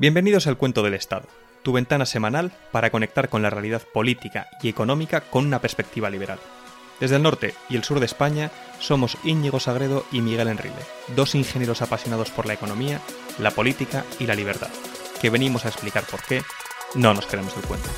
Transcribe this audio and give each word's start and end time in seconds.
Bienvenidos 0.00 0.46
al 0.46 0.56
Cuento 0.56 0.84
del 0.84 0.94
Estado, 0.94 1.26
tu 1.64 1.72
ventana 1.72 2.06
semanal 2.06 2.52
para 2.70 2.90
conectar 2.90 3.28
con 3.28 3.42
la 3.42 3.50
realidad 3.50 3.82
política 3.92 4.46
y 4.62 4.68
económica 4.68 5.22
con 5.22 5.44
una 5.44 5.60
perspectiva 5.60 6.08
liberal. 6.08 6.38
Desde 7.00 7.16
el 7.16 7.24
norte 7.24 7.52
y 7.68 7.74
el 7.74 7.82
sur 7.82 7.98
de 7.98 8.06
España 8.06 8.52
somos 8.78 9.18
Íñigo 9.24 9.58
Sagredo 9.58 10.06
y 10.12 10.20
Miguel 10.20 10.46
Enrile, 10.46 10.76
dos 11.16 11.34
ingenieros 11.34 11.82
apasionados 11.82 12.30
por 12.30 12.46
la 12.46 12.54
economía, 12.54 13.00
la 13.40 13.50
política 13.50 14.04
y 14.20 14.26
la 14.28 14.36
libertad, 14.36 14.70
que 15.20 15.30
venimos 15.30 15.64
a 15.64 15.68
explicar 15.70 16.04
por 16.04 16.22
qué 16.22 16.42
no 16.94 17.12
nos 17.12 17.26
queremos 17.26 17.56
el 17.56 17.64
cuento. 17.64 17.88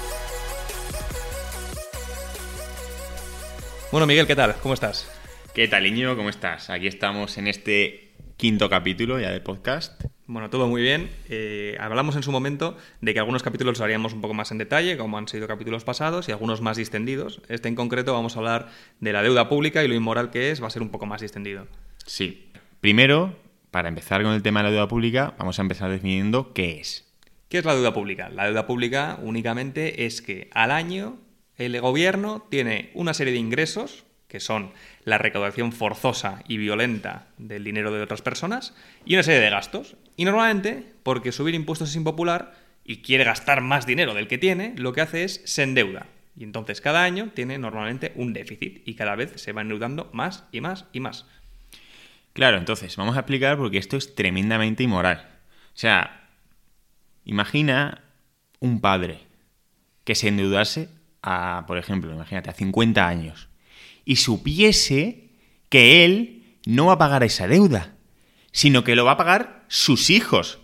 Bueno, 3.93 4.07
Miguel, 4.07 4.27
¿qué 4.27 4.37
tal? 4.37 4.55
¿Cómo 4.63 4.73
estás? 4.73 5.07
¿Qué 5.53 5.69
tal, 5.69 5.87
Íñigo? 5.87 6.17
¿Cómo 6.17 6.31
estás? 6.31 6.71
Aquí 6.71 6.87
estamos 6.87 7.37
en 7.37 7.47
este 7.47 8.15
quinto 8.39 8.71
capítulo 8.71 9.21
ya 9.21 9.33
del 9.33 9.43
podcast. 9.43 10.01
Bueno, 10.31 10.49
todo 10.49 10.69
muy 10.69 10.81
bien. 10.81 11.11
Eh, 11.29 11.77
hablamos 11.81 12.15
en 12.15 12.23
su 12.23 12.31
momento 12.31 12.77
de 13.01 13.13
que 13.13 13.19
algunos 13.19 13.43
capítulos 13.43 13.73
los 13.73 13.81
haríamos 13.81 14.13
un 14.13 14.21
poco 14.21 14.33
más 14.33 14.53
en 14.53 14.59
detalle, 14.59 14.97
como 14.97 15.19
han 15.19 15.27
sido 15.27 15.49
capítulos 15.49 15.83
pasados, 15.83 16.29
y 16.29 16.31
algunos 16.31 16.61
más 16.61 16.77
distendidos. 16.77 17.43
Este 17.49 17.67
en 17.67 17.75
concreto 17.75 18.13
vamos 18.13 18.37
a 18.37 18.39
hablar 18.39 18.69
de 19.01 19.13
la 19.13 19.25
deuda 19.25 19.49
pública 19.49 19.83
y 19.83 19.89
lo 19.89 19.95
inmoral 19.97 20.31
que 20.31 20.53
es, 20.53 20.63
va 20.63 20.69
a 20.69 20.71
ser 20.71 20.83
un 20.83 20.91
poco 20.91 21.05
más 21.05 21.21
distendido. 21.21 21.67
Sí. 22.07 22.49
Primero, 22.81 23.35
para 23.73 23.89
empezar 23.89 24.23
con 24.23 24.33
el 24.33 24.41
tema 24.41 24.61
de 24.61 24.67
la 24.67 24.71
deuda 24.71 24.87
pública, 24.87 25.35
vamos 25.37 25.59
a 25.59 25.63
empezar 25.63 25.91
definiendo 25.91 26.53
qué 26.53 26.79
es. 26.79 27.13
¿Qué 27.49 27.59
es 27.59 27.65
la 27.65 27.75
deuda 27.75 27.93
pública? 27.93 28.29
La 28.29 28.45
deuda 28.45 28.69
pública 28.69 29.19
únicamente 29.21 30.07
es 30.07 30.23
que 30.23 30.49
al 30.53 30.71
año 30.71 31.19
el 31.57 31.81
gobierno 31.81 32.47
tiene 32.49 32.93
una 32.95 33.15
serie 33.15 33.33
de 33.33 33.41
ingresos, 33.41 34.05
que 34.31 34.41
son 34.41 34.71
la 35.05 35.19
recaudación 35.19 35.73
forzosa 35.73 36.43
y 36.47 36.57
violenta 36.57 37.27
del 37.37 37.65
dinero 37.65 37.93
de 37.93 38.01
otras 38.01 38.23
personas, 38.23 38.75
y 39.05 39.15
una 39.15 39.25
serie 39.25 39.41
de 39.41 39.51
gastos. 39.51 39.97
Y 40.17 40.25
normalmente, 40.25 40.87
porque 41.03 41.33
subir 41.33 41.55
impuestos 41.55 41.91
es 41.91 41.97
impopular 41.97 42.55
y 42.85 43.03
quiere 43.03 43.25
gastar 43.25 43.61
más 43.61 43.87
dinero 43.87 44.15
del 44.15 44.29
que 44.29 44.39
tiene, 44.39 44.75
lo 44.77 44.93
que 44.93 45.01
hace 45.01 45.25
es 45.25 45.43
se 45.45 45.65
endeuda. 45.65 46.07
Y 46.37 46.45
entonces 46.45 46.81
cada 46.81 47.03
año 47.03 47.31
tiene 47.35 47.59
normalmente 47.59 48.13
un 48.15 48.33
déficit 48.33 48.87
y 48.87 48.95
cada 48.95 49.17
vez 49.17 49.33
se 49.35 49.53
va 49.53 49.63
endeudando 49.63 50.09
más 50.13 50.45
y 50.53 50.61
más 50.61 50.87
y 50.93 51.01
más. 51.01 51.27
Claro, 52.33 52.57
entonces 52.57 52.97
vamos 52.97 53.17
a 53.17 53.21
explicar 53.21 53.59
porque 53.59 53.79
esto 53.79 53.97
es 53.97 54.15
tremendamente 54.15 54.85
inmoral. 54.85 55.29
O 55.75 55.79
sea, 55.81 56.29
imagina 57.25 58.05
un 58.61 58.81
padre 58.81 59.19
que 60.05 60.15
se 60.15 60.29
endeudase 60.29 60.89
a, 61.21 61.65
por 61.67 61.79
ejemplo, 61.79 62.13
imagínate, 62.13 62.49
a 62.49 62.55
50 62.55 63.07
años 63.07 63.50
y 64.11 64.17
supiese 64.17 65.29
que 65.69 66.05
él 66.05 66.43
no 66.67 66.87
va 66.87 66.95
a 66.95 66.99
pagar 66.99 67.23
esa 67.23 67.47
deuda, 67.47 67.95
sino 68.51 68.83
que 68.83 68.97
lo 68.97 69.05
va 69.05 69.13
a 69.13 69.17
pagar 69.17 69.65
sus 69.69 70.11
hijos. 70.11 70.59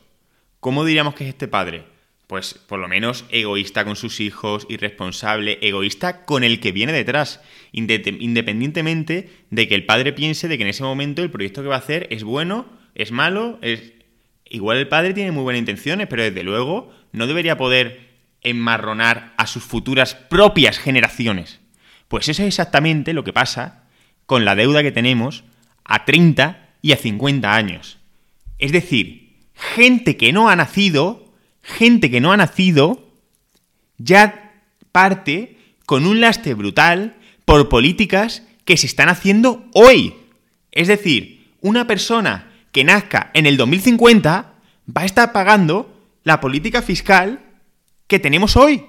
¿Cómo 0.58 0.84
diríamos 0.84 1.14
que 1.14 1.22
es 1.22 1.28
este 1.28 1.46
padre? 1.46 1.84
Pues 2.26 2.54
por 2.54 2.80
lo 2.80 2.88
menos 2.88 3.24
egoísta 3.30 3.84
con 3.84 3.94
sus 3.94 4.18
hijos, 4.18 4.66
irresponsable, 4.68 5.60
egoísta 5.62 6.24
con 6.24 6.42
el 6.42 6.58
que 6.58 6.72
viene 6.72 6.92
detrás, 6.92 7.40
independientemente 7.70 9.30
de 9.50 9.68
que 9.68 9.76
el 9.76 9.86
padre 9.86 10.12
piense 10.12 10.48
de 10.48 10.56
que 10.56 10.64
en 10.64 10.70
ese 10.70 10.82
momento 10.82 11.22
el 11.22 11.30
proyecto 11.30 11.62
que 11.62 11.68
va 11.68 11.76
a 11.76 11.78
hacer 11.78 12.08
es 12.10 12.24
bueno, 12.24 12.66
es 12.96 13.12
malo, 13.12 13.60
es... 13.62 13.92
Igual 14.44 14.78
el 14.78 14.88
padre 14.88 15.14
tiene 15.14 15.30
muy 15.30 15.44
buenas 15.44 15.60
intenciones, 15.60 16.08
pero 16.08 16.24
desde 16.24 16.42
luego 16.42 16.90
no 17.12 17.28
debería 17.28 17.56
poder 17.56 18.10
enmarronar 18.42 19.34
a 19.36 19.46
sus 19.46 19.62
futuras 19.62 20.16
propias 20.16 20.80
generaciones. 20.80 21.60
Pues 22.08 22.28
eso 22.28 22.42
es 22.42 22.48
exactamente 22.48 23.12
lo 23.12 23.24
que 23.24 23.32
pasa 23.32 23.84
con 24.26 24.44
la 24.44 24.54
deuda 24.54 24.82
que 24.82 24.92
tenemos 24.92 25.44
a 25.84 26.04
30 26.04 26.70
y 26.82 26.92
a 26.92 26.96
50 26.96 27.54
años. 27.54 27.98
Es 28.58 28.72
decir, 28.72 29.36
gente 29.54 30.16
que 30.16 30.32
no 30.32 30.48
ha 30.48 30.56
nacido, 30.56 31.32
gente 31.62 32.10
que 32.10 32.20
no 32.20 32.32
ha 32.32 32.36
nacido, 32.36 33.12
ya 33.98 34.52
parte 34.92 35.58
con 35.84 36.06
un 36.06 36.20
lastre 36.20 36.54
brutal 36.54 37.16
por 37.44 37.68
políticas 37.68 38.42
que 38.64 38.76
se 38.76 38.86
están 38.86 39.08
haciendo 39.08 39.64
hoy. 39.72 40.14
Es 40.72 40.88
decir, 40.88 41.54
una 41.60 41.86
persona 41.86 42.52
que 42.72 42.84
nazca 42.84 43.30
en 43.32 43.46
el 43.46 43.56
2050 43.56 44.54
va 44.94 45.02
a 45.02 45.06
estar 45.06 45.32
pagando 45.32 45.96
la 46.24 46.40
política 46.40 46.82
fiscal 46.82 47.40
que 48.06 48.18
tenemos 48.18 48.56
hoy. 48.56 48.84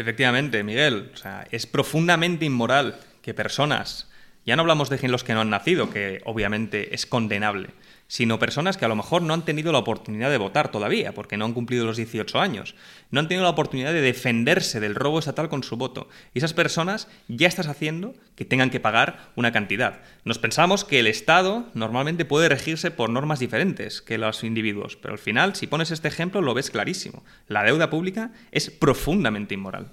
Efectivamente, 0.00 0.62
Miguel. 0.64 1.10
O 1.12 1.16
sea, 1.16 1.46
es 1.50 1.66
profundamente 1.66 2.46
inmoral 2.46 2.98
que 3.20 3.34
personas, 3.34 4.08
ya 4.46 4.56
no 4.56 4.62
hablamos 4.62 4.88
de 4.88 5.08
los 5.08 5.24
que 5.24 5.34
no 5.34 5.42
han 5.42 5.50
nacido, 5.50 5.90
que 5.90 6.22
obviamente 6.24 6.94
es 6.94 7.04
condenable, 7.04 7.68
sino 8.10 8.40
personas 8.40 8.76
que 8.76 8.84
a 8.84 8.88
lo 8.88 8.96
mejor 8.96 9.22
no 9.22 9.34
han 9.34 9.44
tenido 9.44 9.70
la 9.70 9.78
oportunidad 9.78 10.30
de 10.30 10.36
votar 10.36 10.72
todavía, 10.72 11.14
porque 11.14 11.36
no 11.36 11.44
han 11.44 11.52
cumplido 11.52 11.86
los 11.86 11.96
18 11.96 12.40
años, 12.40 12.74
no 13.12 13.20
han 13.20 13.28
tenido 13.28 13.44
la 13.44 13.50
oportunidad 13.50 13.92
de 13.92 14.00
defenderse 14.00 14.80
del 14.80 14.96
robo 14.96 15.20
estatal 15.20 15.48
con 15.48 15.62
su 15.62 15.76
voto. 15.76 16.08
Y 16.34 16.38
esas 16.38 16.52
personas 16.52 17.06
ya 17.28 17.46
estás 17.46 17.68
haciendo 17.68 18.16
que 18.34 18.44
tengan 18.44 18.70
que 18.70 18.80
pagar 18.80 19.30
una 19.36 19.52
cantidad. 19.52 20.00
Nos 20.24 20.40
pensamos 20.40 20.84
que 20.84 20.98
el 20.98 21.06
Estado 21.06 21.68
normalmente 21.74 22.24
puede 22.24 22.48
regirse 22.48 22.90
por 22.90 23.10
normas 23.10 23.38
diferentes 23.38 24.02
que 24.02 24.18
los 24.18 24.42
individuos, 24.42 24.96
pero 24.96 25.12
al 25.12 25.20
final, 25.20 25.54
si 25.54 25.68
pones 25.68 25.92
este 25.92 26.08
ejemplo, 26.08 26.42
lo 26.42 26.52
ves 26.52 26.72
clarísimo. 26.72 27.22
La 27.46 27.62
deuda 27.62 27.90
pública 27.90 28.32
es 28.50 28.70
profundamente 28.70 29.54
inmoral. 29.54 29.92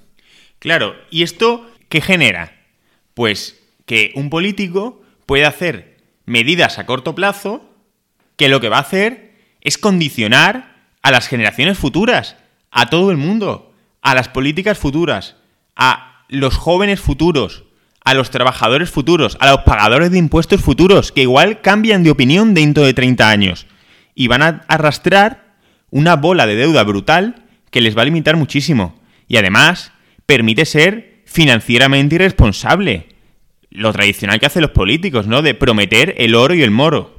Claro, 0.57 0.95
¿y 1.11 1.21
esto 1.21 1.69
qué 1.87 2.01
genera? 2.01 2.65
Pues 3.13 3.63
que 3.85 4.11
un 4.15 4.31
político 4.31 5.03
puede 5.27 5.45
hacer 5.45 5.97
medidas 6.25 6.79
a 6.79 6.87
corto 6.87 7.13
plazo 7.13 7.66
que 8.37 8.47
lo 8.47 8.61
que 8.61 8.69
va 8.69 8.77
a 8.77 8.81
hacer 8.81 9.33
es 9.61 9.77
condicionar 9.77 10.75
a 11.01 11.11
las 11.11 11.27
generaciones 11.27 11.77
futuras, 11.77 12.37
a 12.71 12.89
todo 12.89 13.11
el 13.11 13.17
mundo, 13.17 13.73
a 14.01 14.15
las 14.15 14.29
políticas 14.29 14.77
futuras, 14.77 15.35
a 15.75 16.23
los 16.29 16.55
jóvenes 16.55 17.01
futuros, 17.01 17.65
a 18.03 18.13
los 18.13 18.31
trabajadores 18.31 18.89
futuros, 18.89 19.37
a 19.41 19.51
los 19.51 19.61
pagadores 19.61 20.11
de 20.11 20.17
impuestos 20.17 20.61
futuros, 20.61 21.11
que 21.11 21.23
igual 21.23 21.61
cambian 21.61 22.03
de 22.03 22.11
opinión 22.11 22.53
dentro 22.53 22.83
de 22.85 22.93
30 22.93 23.29
años 23.29 23.67
y 24.15 24.27
van 24.27 24.43
a 24.43 24.63
arrastrar 24.67 25.55
una 25.91 26.15
bola 26.15 26.47
de 26.47 26.55
deuda 26.55 26.83
brutal 26.83 27.43
que 27.69 27.81
les 27.81 27.97
va 27.97 28.03
a 28.03 28.05
limitar 28.05 28.37
muchísimo. 28.37 28.99
Y 29.27 29.37
además 29.37 29.91
permite 30.25 30.65
ser 30.65 31.21
financieramente 31.25 32.15
irresponsable 32.15 33.09
lo 33.69 33.91
tradicional 33.91 34.39
que 34.39 34.45
hacen 34.45 34.61
los 34.61 34.71
políticos, 34.71 35.27
¿no? 35.27 35.41
De 35.41 35.53
prometer 35.53 36.15
el 36.17 36.35
oro 36.35 36.53
y 36.53 36.63
el 36.63 36.71
moro. 36.71 37.16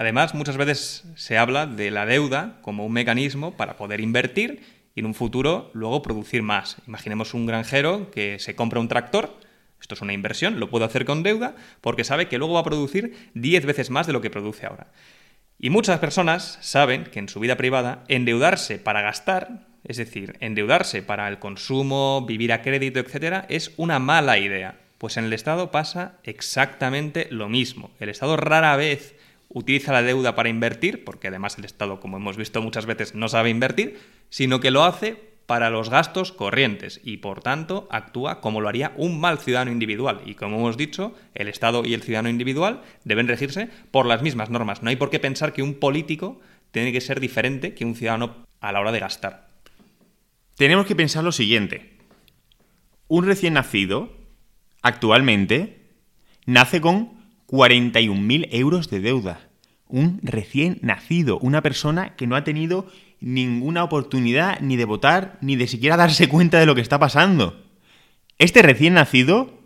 Además, 0.00 0.32
muchas 0.32 0.56
veces 0.56 1.04
se 1.14 1.36
habla 1.36 1.66
de 1.66 1.90
la 1.90 2.06
deuda 2.06 2.56
como 2.62 2.86
un 2.86 2.92
mecanismo 2.94 3.54
para 3.58 3.76
poder 3.76 4.00
invertir 4.00 4.62
y 4.94 5.00
en 5.00 5.04
un 5.04 5.12
futuro 5.12 5.70
luego 5.74 6.00
producir 6.00 6.42
más. 6.42 6.78
Imaginemos 6.86 7.34
un 7.34 7.44
granjero 7.44 8.10
que 8.10 8.38
se 8.38 8.56
compra 8.56 8.80
un 8.80 8.88
tractor, 8.88 9.36
esto 9.78 9.94
es 9.94 10.00
una 10.00 10.14
inversión, 10.14 10.58
lo 10.58 10.70
puede 10.70 10.86
hacer 10.86 11.04
con 11.04 11.22
deuda 11.22 11.54
porque 11.82 12.04
sabe 12.04 12.28
que 12.28 12.38
luego 12.38 12.54
va 12.54 12.60
a 12.60 12.64
producir 12.64 13.30
10 13.34 13.66
veces 13.66 13.90
más 13.90 14.06
de 14.06 14.14
lo 14.14 14.22
que 14.22 14.30
produce 14.30 14.64
ahora. 14.64 14.86
Y 15.58 15.68
muchas 15.68 15.98
personas 15.98 16.56
saben 16.62 17.04
que 17.04 17.18
en 17.18 17.28
su 17.28 17.38
vida 17.38 17.58
privada 17.58 18.02
endeudarse 18.08 18.78
para 18.78 19.02
gastar, 19.02 19.66
es 19.84 19.98
decir, 19.98 20.38
endeudarse 20.40 21.02
para 21.02 21.28
el 21.28 21.38
consumo, 21.38 22.24
vivir 22.26 22.54
a 22.54 22.62
crédito, 22.62 23.00
etc., 23.00 23.44
es 23.50 23.72
una 23.76 23.98
mala 23.98 24.38
idea. 24.38 24.80
Pues 24.96 25.18
en 25.18 25.26
el 25.26 25.34
Estado 25.34 25.70
pasa 25.70 26.14
exactamente 26.24 27.28
lo 27.30 27.50
mismo. 27.50 27.90
El 28.00 28.08
Estado 28.08 28.38
rara 28.38 28.76
vez 28.76 29.19
utiliza 29.50 29.92
la 29.92 30.02
deuda 30.02 30.34
para 30.34 30.48
invertir, 30.48 31.04
porque 31.04 31.28
además 31.28 31.58
el 31.58 31.64
Estado, 31.64 32.00
como 32.00 32.16
hemos 32.16 32.36
visto 32.36 32.62
muchas 32.62 32.86
veces, 32.86 33.14
no 33.14 33.28
sabe 33.28 33.50
invertir, 33.50 33.98
sino 34.30 34.60
que 34.60 34.70
lo 34.70 34.84
hace 34.84 35.30
para 35.46 35.70
los 35.70 35.90
gastos 35.90 36.30
corrientes 36.30 37.00
y 37.02 37.16
por 37.16 37.42
tanto 37.42 37.88
actúa 37.90 38.40
como 38.40 38.60
lo 38.60 38.68
haría 38.68 38.92
un 38.96 39.20
mal 39.20 39.38
ciudadano 39.38 39.72
individual. 39.72 40.20
Y 40.24 40.34
como 40.36 40.58
hemos 40.58 40.76
dicho, 40.76 41.12
el 41.34 41.48
Estado 41.48 41.84
y 41.84 41.94
el 41.94 42.02
ciudadano 42.02 42.28
individual 42.28 42.82
deben 43.04 43.26
regirse 43.26 43.68
por 43.90 44.06
las 44.06 44.22
mismas 44.22 44.48
normas. 44.48 44.84
No 44.84 44.90
hay 44.90 44.96
por 44.96 45.10
qué 45.10 45.18
pensar 45.18 45.52
que 45.52 45.62
un 45.62 45.74
político 45.74 46.40
tiene 46.70 46.92
que 46.92 47.00
ser 47.00 47.18
diferente 47.18 47.74
que 47.74 47.84
un 47.84 47.96
ciudadano 47.96 48.46
a 48.60 48.70
la 48.70 48.80
hora 48.80 48.92
de 48.92 49.00
gastar. 49.00 49.48
Tenemos 50.54 50.86
que 50.86 50.94
pensar 50.94 51.24
lo 51.24 51.32
siguiente. 51.32 51.96
Un 53.08 53.26
recién 53.26 53.54
nacido 53.54 54.12
actualmente 54.82 55.88
nace 56.46 56.80
con 56.80 57.19
41.000 57.50 58.48
euros 58.52 58.90
de 58.90 59.00
deuda. 59.00 59.48
Un 59.88 60.20
recién 60.22 60.78
nacido, 60.82 61.38
una 61.38 61.62
persona 61.62 62.14
que 62.14 62.26
no 62.26 62.36
ha 62.36 62.44
tenido 62.44 62.86
ninguna 63.20 63.82
oportunidad 63.82 64.60
ni 64.60 64.76
de 64.76 64.84
votar, 64.84 65.36
ni 65.40 65.56
de 65.56 65.66
siquiera 65.66 65.96
darse 65.96 66.28
cuenta 66.28 66.60
de 66.60 66.66
lo 66.66 66.74
que 66.74 66.80
está 66.80 66.98
pasando. 66.98 67.66
Este 68.38 68.62
recién 68.62 68.94
nacido 68.94 69.58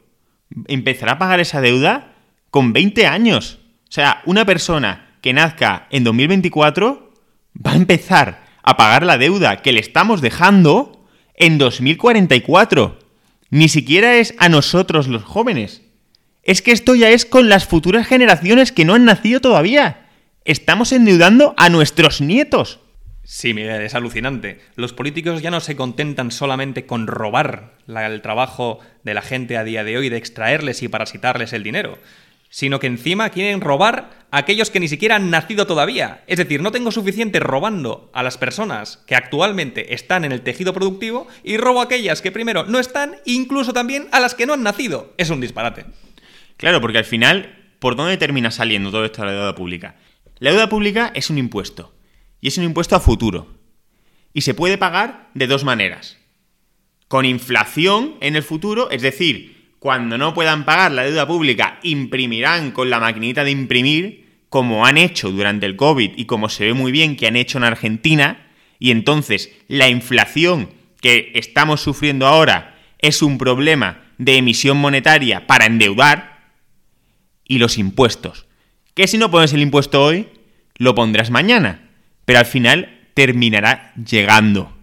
empezará 0.67 1.13
a 1.13 1.19
pagar 1.19 1.41
esa 1.41 1.61
deuda 1.61 2.15
con 2.51 2.73
20 2.73 3.07
años. 3.07 3.59
O 3.89 3.93
sea, 3.93 4.23
una 4.25 4.47
persona 4.47 5.19
que 5.21 5.33
nazca 5.33 5.87
en 5.91 6.05
2024 6.05 7.13
va 7.65 7.73
a 7.73 7.77
empezar 7.77 8.45
a 8.63 8.77
pagar 8.77 9.05
la 9.05 9.19
deuda 9.19 9.63
que 9.63 9.73
le 9.73 9.81
estamos 9.81 10.21
dejando 10.21 11.07
en 11.35 11.59
2044 11.59 12.99
ni 13.55 13.69
siquiera 13.69 14.17
es 14.17 14.35
a 14.39 14.49
nosotros 14.49 15.07
los 15.07 15.23
jóvenes. 15.23 15.84
Es 16.45 16.61
que 16.61 16.73
esto 16.73 16.95
ya 16.95 17.09
es 17.09 17.25
con 17.25 17.49
las 17.49 17.67
futuras 17.67 18.07
generaciones 18.07 18.71
que 18.71 18.85
no 18.85 18.95
han 18.95 19.07
nacido 19.07 19.41
todavía. 19.41 20.09
Estamos 20.45 20.93
endeudando 20.93 21.55
a 21.57 21.71
nuestros 21.71 22.21
nietos. 22.21 22.81
Sí, 23.23 23.55
Miguel, 23.55 23.81
es 23.81 23.95
alucinante. 23.95 24.61
Los 24.77 24.93
políticos 24.93 25.41
ya 25.41 25.51
no 25.51 25.61
se 25.61 25.75
contentan 25.75 26.31
solamente 26.31 26.85
con 26.85 27.07
robar 27.07 27.73
el 27.89 28.21
trabajo 28.21 28.81
de 29.03 29.15
la 29.15 29.23
gente 29.23 29.57
a 29.57 29.65
día 29.65 29.85
de 29.85 29.97
hoy, 29.97 30.11
de 30.11 30.19
extraerles 30.19 30.83
y 30.83 30.89
parasitarles 30.89 31.55
el 31.55 31.63
dinero, 31.63 31.99
sino 32.51 32.79
que 32.79 32.89
encima 32.89 33.31
quieren 33.31 33.63
robar 33.63 34.11
a 34.31 34.37
aquellos 34.37 34.69
que 34.69 34.81
ni 34.81 34.89
siquiera 34.89 35.17
han 35.17 35.31
nacido 35.31 35.67
todavía. 35.67 36.25
Es 36.27 36.37
decir, 36.37 36.61
no 36.61 36.73
tengo 36.73 36.93
suficiente 36.93 37.41
robando 37.41 38.11
a 38.13 38.23
las 38.23 38.37
personas 38.37 38.99
que 39.07 39.17
actualmente 39.17 39.95
están 39.95 40.27
en 40.27 40.33
el 40.33 40.43
tejido 40.43 40.75
productivo 40.75 41.27
y 41.43 41.57
robo 41.57 41.81
a 41.81 41.85
aquellas 41.85 42.21
que 42.21 42.33
primero 42.33 42.65
no 42.65 42.79
están, 42.79 43.17
incluso 43.25 43.73
también 43.73 44.09
a 44.13 44.21
las 44.21 44.35
que 44.35 44.45
no 44.45 44.53
han 44.53 44.63
nacido. 44.63 45.15
Es 45.17 45.31
un 45.31 45.41
disparate. 45.41 45.87
Claro, 46.57 46.81
porque 46.81 46.99
al 46.99 47.05
final, 47.05 47.75
¿por 47.79 47.97
dónde 47.97 48.17
termina 48.17 48.51
saliendo 48.51 48.91
todo 48.91 49.05
esto 49.05 49.23
de 49.23 49.29
la 49.29 49.35
deuda 49.35 49.55
pública? 49.55 49.97
La 50.39 50.51
deuda 50.51 50.69
pública 50.69 51.13
es 51.15 51.31
un 51.31 51.39
impuesto 51.39 51.95
y 52.41 52.49
es 52.49 52.59
un 52.59 52.65
impuesto 52.65 52.97
a 52.97 53.01
futuro. 53.01 53.59
Y 54.33 54.43
se 54.43 54.55
puede 54.55 54.79
pagar 54.79 55.31
de 55.35 55.47
dos 55.47 55.65
maneras. 55.65 56.19
Con 57.09 57.25
inflación 57.25 58.17
en 58.21 58.37
el 58.37 58.43
futuro, 58.43 58.91
es 58.91 59.03
decir, 59.03 59.75
cuando 59.79 60.19
no 60.19 60.35
puedan 60.35 60.65
pagar 60.65 60.93
la 60.93 61.05
deuda 61.05 61.27
pública, 61.27 61.79
imprimirán 61.83 62.71
con 62.73 62.91
la 62.91 63.01
maquinita 63.01 63.45
de 63.45 63.51
imprimir, 63.51 64.25
como 64.49 64.87
han 64.87 64.97
hecho 64.97 65.31
durante 65.31 65.67
el 65.67 65.77
COVID 65.77 66.13
y 66.17 66.25
como 66.25 66.49
se 66.49 66.65
ve 66.65 66.75
muy 66.75 66.91
bien 66.91 67.17
que 67.17 67.27
han 67.27 67.37
hecho 67.37 67.59
en 67.59 67.65
Argentina, 67.65 68.47
y 68.79 68.91
entonces 68.91 69.53
la 69.69 69.89
inflación 69.89 70.71
que 71.01 71.33
estamos 71.35 71.83
sufriendo 71.83 72.27
ahora 72.27 72.79
es 72.99 73.21
un 73.21 73.37
problema 73.37 74.05
de 74.17 74.37
emisión 74.37 74.79
monetaria 74.79 75.47
para 75.47 75.67
endeudar, 75.67 76.34
y 77.47 77.59
los 77.59 77.79
impuestos. 77.79 78.47
Que 78.95 79.07
si 79.07 79.19
no 79.19 79.31
pones 79.31 79.53
el 79.53 79.63
impuesto 79.63 80.03
hoy, 80.03 80.29
lo 80.77 80.95
pondrás 80.95 81.31
mañana 81.31 81.85
pero 82.25 82.39
al 82.39 82.47
final 82.47 83.09
terminará 83.15 83.93
llegando. 83.95 84.74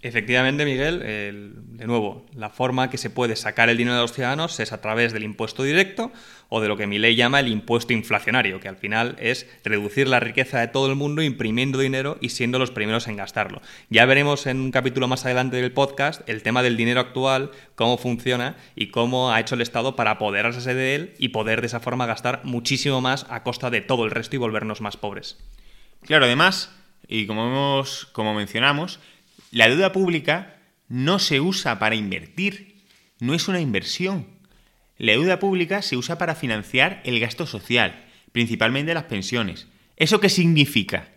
Efectivamente, 0.00 0.64
Miguel, 0.64 1.00
de 1.00 1.86
nuevo, 1.86 2.24
la 2.32 2.50
forma 2.50 2.88
que 2.88 2.98
se 2.98 3.10
puede 3.10 3.34
sacar 3.34 3.68
el 3.68 3.76
dinero 3.76 3.96
de 3.96 4.02
los 4.02 4.12
ciudadanos 4.12 4.60
es 4.60 4.72
a 4.72 4.80
través 4.80 5.12
del 5.12 5.24
impuesto 5.24 5.64
directo 5.64 6.12
o 6.48 6.60
de 6.60 6.68
lo 6.68 6.76
que 6.76 6.86
mi 6.86 6.98
ley 6.98 7.16
llama 7.16 7.40
el 7.40 7.48
impuesto 7.48 7.92
inflacionario, 7.92 8.60
que 8.60 8.68
al 8.68 8.76
final 8.76 9.16
es 9.18 9.48
reducir 9.64 10.06
la 10.06 10.20
riqueza 10.20 10.60
de 10.60 10.68
todo 10.68 10.88
el 10.88 10.94
mundo 10.94 11.20
imprimiendo 11.20 11.80
dinero 11.80 12.16
y 12.20 12.28
siendo 12.28 12.60
los 12.60 12.70
primeros 12.70 13.08
en 13.08 13.16
gastarlo. 13.16 13.60
Ya 13.90 14.06
veremos 14.06 14.46
en 14.46 14.60
un 14.60 14.70
capítulo 14.70 15.08
más 15.08 15.24
adelante 15.24 15.56
del 15.56 15.72
podcast 15.72 16.26
el 16.28 16.44
tema 16.44 16.62
del 16.62 16.76
dinero 16.76 17.00
actual, 17.00 17.50
cómo 17.74 17.98
funciona 17.98 18.56
y 18.76 18.88
cómo 18.88 19.32
ha 19.32 19.40
hecho 19.40 19.56
el 19.56 19.62
Estado 19.62 19.96
para 19.96 20.12
apoderarse 20.12 20.74
de 20.74 20.94
él 20.94 21.14
y 21.18 21.30
poder 21.30 21.60
de 21.60 21.66
esa 21.66 21.80
forma 21.80 22.06
gastar 22.06 22.42
muchísimo 22.44 23.00
más 23.00 23.26
a 23.30 23.42
costa 23.42 23.68
de 23.68 23.80
todo 23.80 24.04
el 24.04 24.12
resto 24.12 24.36
y 24.36 24.38
volvernos 24.38 24.80
más 24.80 24.96
pobres. 24.96 25.38
Claro, 26.02 26.26
además, 26.26 26.72
y 27.08 27.26
como, 27.26 27.82
como 28.12 28.34
mencionamos, 28.34 29.00
la 29.50 29.68
deuda 29.68 29.92
pública 29.92 30.56
no 30.88 31.18
se 31.18 31.40
usa 31.40 31.78
para 31.78 31.94
invertir, 31.94 32.76
no 33.20 33.34
es 33.34 33.48
una 33.48 33.60
inversión. 33.60 34.26
La 34.96 35.12
deuda 35.12 35.38
pública 35.38 35.82
se 35.82 35.96
usa 35.96 36.18
para 36.18 36.34
financiar 36.34 37.00
el 37.04 37.20
gasto 37.20 37.46
social, 37.46 38.04
principalmente 38.32 38.94
las 38.94 39.04
pensiones. 39.04 39.68
¿Eso 39.96 40.20
qué 40.20 40.28
significa? 40.28 41.08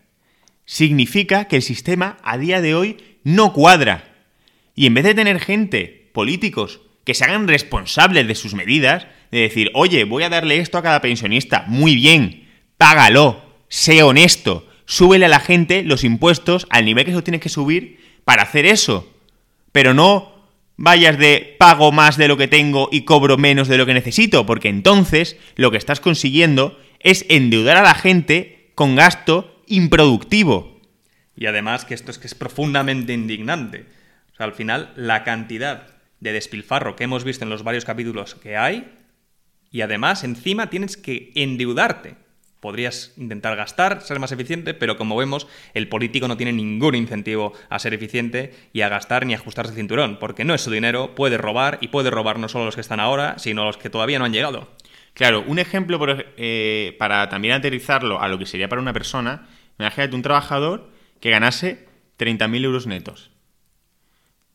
Significa 0.66 1.46
que 1.46 1.58
el 1.58 1.62
sistema 1.62 2.18
a 2.24 2.38
día 2.38 2.62
de 2.62 2.76
hoy 2.76 2.98
no 3.24 3.54
cuadra. 3.54 4.16
Y 4.76 4.86
en 4.86 4.94
vez 4.94 5.04
de 5.04 5.16
tener 5.16 5.40
gente, 5.40 6.10
políticos, 6.14 6.82
que 7.04 7.14
se 7.14 7.26
hagan 7.26 7.48
responsables 7.48 8.28
de 8.28 8.36
sus 8.36 8.54
medidas, 8.54 9.08
de 9.32 9.40
decir, 9.40 9.72
oye, 9.74 10.04
voy 10.04 10.24
a 10.24 10.30
darle 10.30 10.60
esto 10.60 10.78
a 10.78 10.84
cada 10.84 11.02
pensionista, 11.02 11.66
muy 11.68 11.96
bien, 11.96 12.48
págalo, 12.78 13.44
sé 13.70 14.04
honesto, 14.04 14.68
súbele 14.86 15.26
a 15.26 15.30
la 15.30 15.40
gente 15.40 15.84
los 15.84 16.04
impuestos 16.04 16.68
al 16.70 16.86
nivel 16.86 17.06
que 17.06 17.12
eso 17.12 17.24
tienes 17.24 17.42
que 17.42 17.50
subir 17.50 18.01
para 18.32 18.44
hacer 18.44 18.66
eso. 18.66 19.14
Pero 19.74 19.94
no 19.94 20.32
vayas 20.78 21.18
de 21.18 21.58
pago 21.60 21.92
más 21.92 22.16
de 22.16 22.30
lo 22.30 22.38
que 22.38 22.48
tengo 22.48 22.88
y 22.90 23.02
cobro 23.02 23.38
menos 23.38 23.68
de 23.68 23.78
lo 23.78 23.86
que 23.86 23.94
necesito, 23.94 24.46
porque 24.46 24.70
entonces 24.70 25.36
lo 25.58 25.70
que 25.70 25.76
estás 25.76 26.00
consiguiendo 26.00 26.80
es 27.02 27.26
endeudar 27.28 27.76
a 27.76 27.82
la 27.82 27.94
gente 27.94 28.72
con 28.74 28.96
gasto 28.96 29.62
improductivo. 29.68 30.80
Y 31.36 31.48
además 31.48 31.84
que 31.84 31.94
esto 31.94 32.10
es 32.10 32.20
que 32.20 32.28
es 32.28 32.34
profundamente 32.34 33.12
indignante. 33.12 33.86
Al 34.38 34.54
final 34.54 34.94
la 34.96 35.26
cantidad 35.26 35.88
de 36.22 36.32
despilfarro 36.32 36.96
que 36.96 37.04
hemos 37.04 37.26
visto 37.26 37.44
en 37.44 37.50
los 37.50 37.64
varios 37.64 37.84
capítulos 37.84 38.36
que 38.36 38.56
hay 38.56 38.94
y 39.72 39.82
además 39.82 40.24
encima 40.24 40.70
tienes 40.70 40.96
que 40.96 41.34
endeudarte. 41.36 42.16
Podrías 42.62 43.12
intentar 43.18 43.58
gastar, 43.58 44.02
ser 44.02 44.20
más 44.20 44.32
eficiente, 44.32 44.76
pero 44.76 44.96
como 44.96 45.18
vemos, 45.18 45.48
el 45.74 45.90
político 45.90 46.28
no 46.28 46.38
tiene 46.38 46.54
ningún 46.54 46.94
incentivo 46.94 47.54
a 47.70 47.80
ser 47.80 47.96
eficiente 47.96 48.54
y 48.72 48.82
a 48.82 48.88
gastar 48.88 49.26
ni 49.26 49.34
a 49.34 49.38
ajustarse 49.38 49.72
el 49.72 49.78
cinturón, 49.78 50.20
porque 50.20 50.46
no 50.46 50.54
es 50.54 50.62
su 50.62 50.70
dinero, 50.70 51.16
puede 51.16 51.40
robar 51.40 51.80
y 51.82 51.88
puede 51.88 52.12
robar 52.12 52.38
no 52.38 52.48
solo 52.48 52.66
los 52.66 52.76
que 52.76 52.82
están 52.82 53.00
ahora, 53.00 53.40
sino 53.40 53.66
los 53.66 53.78
que 53.78 53.90
todavía 53.90 54.20
no 54.20 54.26
han 54.26 54.34
llegado. 54.34 54.70
Claro, 55.16 55.44
un 55.46 55.58
ejemplo 55.58 56.00
eh, 56.38 56.96
para 57.00 57.28
también 57.30 57.56
aterrizarlo 57.56 58.22
a 58.22 58.28
lo 58.28 58.38
que 58.38 58.46
sería 58.46 58.70
para 58.70 58.82
una 58.82 58.94
persona, 58.94 59.50
imagínate 59.80 60.16
un 60.16 60.22
trabajador 60.22 60.92
que 61.20 61.32
ganase 61.32 61.88
30.000 62.20 62.64
euros 62.64 62.86
netos. 62.86 63.32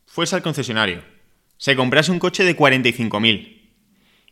Fuese 0.05 0.35
al 0.35 0.41
concesionario, 0.41 1.03
se 1.57 1.75
comprase 1.75 2.11
un 2.11 2.19
coche 2.19 2.45
de 2.45 2.55
45.000 2.55 3.69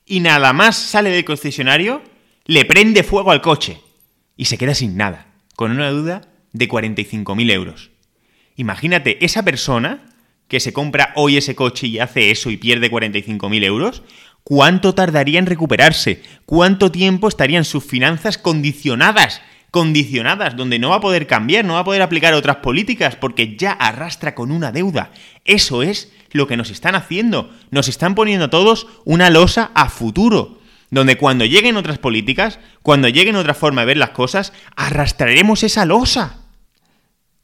y 0.06 0.19
nada 0.22 0.54
más 0.54 0.77
sale 0.77 1.10
del 1.10 1.25
concesionario 1.25 2.01
le 2.45 2.63
prende 2.63 3.03
fuego 3.03 3.31
al 3.31 3.42
coche 3.42 3.80
y 4.38 4.45
se 4.45 4.57
queda 4.57 4.75
sin 4.75 4.97
nada, 4.97 5.33
con 5.56 5.71
una 5.71 5.88
deuda 5.88 6.21
de 6.53 6.69
45.000 6.69 7.51
euros. 7.51 7.89
Imagínate, 8.56 9.24
esa 9.25 9.44
persona 9.44 10.06
que 10.47 10.59
se 10.59 10.71
compra 10.71 11.12
hoy 11.15 11.38
ese 11.38 11.56
coche 11.56 11.88
y 11.88 11.97
hace 11.97 12.30
eso 12.30 12.51
y 12.51 12.57
pierde 12.57 12.92
45.000 12.92 13.63
euros, 13.63 14.03
¿cuánto 14.44 14.94
tardaría 14.94 15.39
en 15.39 15.47
recuperarse? 15.47 16.21
¿Cuánto 16.45 16.92
tiempo 16.92 17.27
estarían 17.27 17.65
sus 17.65 17.83
finanzas 17.83 18.38
condicionadas? 18.38 19.41
Condicionadas, 19.71 20.56
donde 20.56 20.77
no 20.77 20.91
va 20.91 20.98
a 20.98 21.01
poder 21.01 21.25
cambiar, 21.25 21.65
no 21.65 21.74
va 21.74 21.80
a 21.80 21.83
poder 21.83 22.03
aplicar 22.03 22.36
otras 22.36 22.57
políticas 22.57 23.15
porque 23.15 23.57
ya 23.57 23.71
arrastra 23.71 24.36
con 24.36 24.51
una 24.51 24.71
deuda. 24.71 25.12
Eso 25.45 25.81
es 25.81 26.13
lo 26.31 26.45
que 26.45 26.57
nos 26.57 26.69
están 26.69 26.94
haciendo. 26.94 27.51
Nos 27.71 27.88
están 27.88 28.13
poniendo 28.13 28.45
a 28.45 28.50
todos 28.51 28.88
una 29.03 29.31
losa 29.31 29.71
a 29.74 29.89
futuro 29.89 30.59
donde 30.95 31.18
cuando 31.18 31.44
lleguen 31.44 31.75
otras 31.75 31.97
políticas, 31.97 32.57
cuando 32.81 33.09
lleguen 33.09 33.36
otra 33.36 33.53
forma 33.53 33.81
de 33.81 33.88
ver 33.88 33.97
las 33.97 34.12
cosas, 34.12 34.53
arrastraremos 34.77 35.62
esa 35.63 35.86
losa. 35.86 36.45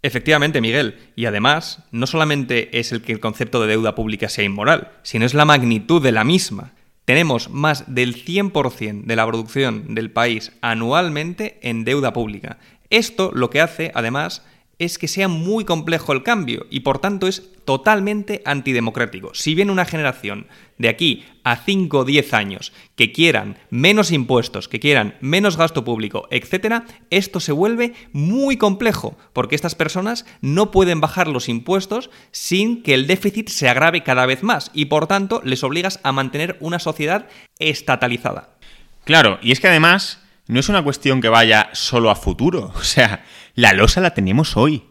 Efectivamente, 0.01 0.61
Miguel. 0.61 0.97
Y 1.17 1.25
además, 1.25 1.83
no 1.91 2.07
solamente 2.07 2.79
es 2.79 2.93
el 2.93 3.01
que 3.01 3.11
el 3.11 3.19
concepto 3.19 3.59
de 3.59 3.67
deuda 3.67 3.93
pública 3.93 4.29
sea 4.29 4.45
inmoral, 4.45 4.93
sino 5.03 5.25
es 5.25 5.33
la 5.33 5.43
magnitud 5.43 6.01
de 6.01 6.13
la 6.13 6.23
misma. 6.23 6.71
Tenemos 7.03 7.49
más 7.49 7.93
del 7.93 8.15
100% 8.15 9.03
de 9.03 9.15
la 9.17 9.27
producción 9.27 9.95
del 9.95 10.11
país 10.11 10.53
anualmente 10.61 11.59
en 11.61 11.83
deuda 11.83 12.13
pública. 12.13 12.57
Esto 12.89 13.31
lo 13.33 13.49
que 13.49 13.59
hace, 13.59 13.91
además, 13.93 14.45
es 14.81 14.97
que 14.97 15.07
sea 15.07 15.27
muy 15.27 15.63
complejo 15.63 16.11
el 16.11 16.23
cambio 16.23 16.65
y 16.71 16.79
por 16.79 16.97
tanto 16.97 17.27
es 17.27 17.51
totalmente 17.65 18.41
antidemocrático. 18.45 19.29
Si 19.35 19.53
viene 19.53 19.71
una 19.71 19.85
generación 19.85 20.47
de 20.79 20.89
aquí 20.89 21.23
a 21.43 21.57
5 21.57 21.99
o 21.99 22.03
10 22.03 22.33
años 22.33 22.73
que 22.95 23.11
quieran 23.11 23.59
menos 23.69 24.11
impuestos, 24.11 24.67
que 24.67 24.79
quieran 24.79 25.17
menos 25.21 25.55
gasto 25.55 25.85
público, 25.85 26.27
etc., 26.31 26.81
esto 27.11 27.39
se 27.39 27.51
vuelve 27.51 27.93
muy 28.11 28.57
complejo 28.57 29.15
porque 29.33 29.53
estas 29.53 29.75
personas 29.75 30.25
no 30.41 30.71
pueden 30.71 30.99
bajar 30.99 31.27
los 31.27 31.47
impuestos 31.47 32.09
sin 32.31 32.81
que 32.81 32.95
el 32.95 33.05
déficit 33.05 33.49
se 33.49 33.69
agrave 33.69 34.01
cada 34.01 34.25
vez 34.25 34.41
más 34.41 34.71
y 34.73 34.85
por 34.85 35.05
tanto 35.05 35.43
les 35.45 35.63
obligas 35.63 35.99
a 36.01 36.11
mantener 36.11 36.57
una 36.59 36.79
sociedad 36.79 37.27
estatalizada. 37.59 38.57
Claro, 39.03 39.37
y 39.43 39.51
es 39.51 39.59
que 39.59 39.67
además 39.67 40.21
no 40.51 40.59
es 40.59 40.67
una 40.67 40.83
cuestión 40.83 41.21
que 41.21 41.29
vaya 41.29 41.69
solo 41.71 42.09
a 42.09 42.15
futuro. 42.15 42.73
O 42.81 42.83
sea, 42.83 43.23
la 43.55 43.73
losa 43.73 44.01
la 44.01 44.13
tenemos 44.13 44.57
hoy. 44.57 44.83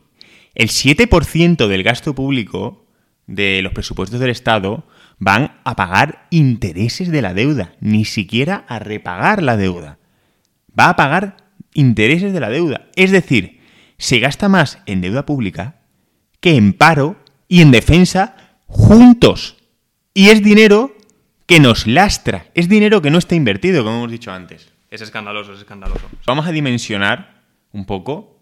El 0.54 0.68
7% 0.68 1.66
del 1.66 1.82
gasto 1.82 2.14
público 2.14 2.86
de 3.26 3.62
los 3.62 3.72
presupuestos 3.72 4.18
del 4.18 4.30
Estado 4.30 4.84
van 5.18 5.60
a 5.64 5.76
pagar 5.76 6.26
intereses 6.30 7.10
de 7.10 7.22
la 7.22 7.34
deuda, 7.34 7.74
ni 7.80 8.04
siquiera 8.04 8.64
a 8.68 8.78
repagar 8.78 9.42
la 9.42 9.56
deuda. 9.56 9.98
Va 10.78 10.88
a 10.88 10.96
pagar 10.96 11.36
intereses 11.74 12.32
de 12.32 12.40
la 12.40 12.50
deuda. 12.50 12.88
Es 12.96 13.10
decir, 13.10 13.60
se 13.98 14.18
gasta 14.18 14.48
más 14.48 14.78
en 14.86 15.00
deuda 15.00 15.26
pública 15.26 15.76
que 16.40 16.56
en 16.56 16.72
paro 16.72 17.16
y 17.48 17.60
en 17.60 17.70
defensa 17.70 18.34
juntos. 18.66 19.56
Y 20.14 20.30
es 20.30 20.42
dinero 20.42 20.96
que 21.46 21.60
nos 21.60 21.86
lastra, 21.86 22.46
es 22.54 22.68
dinero 22.68 23.02
que 23.02 23.10
no 23.10 23.18
está 23.18 23.34
invertido, 23.34 23.84
como 23.84 23.98
hemos 23.98 24.10
dicho 24.10 24.32
antes. 24.32 24.72
Es 24.90 25.02
escandaloso, 25.02 25.52
es 25.52 25.60
escandaloso. 25.60 26.08
Vamos 26.26 26.46
a 26.46 26.52
dimensionar 26.52 27.42
un 27.72 27.84
poco 27.84 28.39